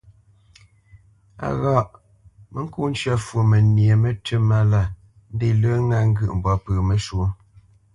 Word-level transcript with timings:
A 1.47 1.49
ghâʼ: 1.61 1.89
mə 2.51 2.59
ŋko 2.65 2.79
ncə 2.91 3.13
mbə 3.21 3.37
məcyə̌ 3.49 3.95
mətʉ́ 4.03 4.39
mála 4.49 4.81
ndé 5.33 5.47
lə 5.61 5.71
ŋa 5.87 5.97
ŋgyə̂ʼ 6.09 6.33
mbwâ 6.37 6.53
ŋo 6.73 6.81
məshwɔ́. 6.87 7.27